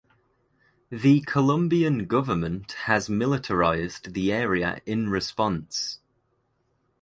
The 0.89 1.21
Colombian 1.27 2.07
government 2.07 2.71
has 2.89 3.07
militarized 3.07 4.15
the 4.15 4.31
area 4.33 4.81
in 4.87 5.09
response. 5.09 5.99